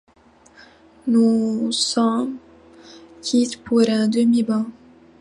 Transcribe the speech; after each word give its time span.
Nous 1.05 1.65
en 1.67 1.71
sommes 1.71 2.37
quittes 3.21 3.63
pour 3.63 3.87
un 3.87 4.07
demi-bain. 4.07 4.65